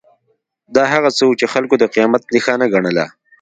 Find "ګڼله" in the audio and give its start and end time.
2.73-3.05